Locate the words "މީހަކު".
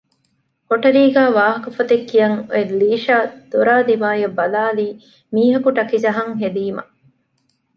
5.33-5.69